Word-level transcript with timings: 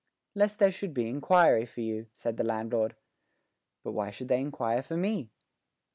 "Lest 0.33 0.57
there 0.57 0.71
should 0.71 0.95
be 0.95 1.07
inquiry 1.07 1.63
for 1.63 1.81
you," 1.81 2.07
said 2.15 2.35
the 2.35 2.43
landlord. 2.43 2.95
"But 3.83 3.91
why 3.91 4.09
should 4.09 4.29
they 4.29 4.41
inquire 4.41 4.81
for 4.81 4.97
me?" 4.97 5.29